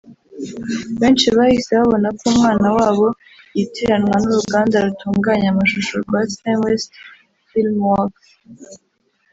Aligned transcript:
benshi 0.99 1.27
bahise 1.37 1.71
babona 1.79 2.07
ko 2.17 2.23
umwana 2.33 2.67
wabo 2.77 3.07
yitiranwa 3.55 4.15
n’uruganda 4.23 4.75
rutunganya 4.85 5.47
amashusho 5.53 5.93
rwa 6.03 6.19
Saint 6.35 6.59
West 6.63 6.89
FilmWorks 7.49 8.27